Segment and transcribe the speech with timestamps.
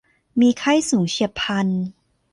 [0.41, 1.67] มีไข้สูงเฉียบพลัน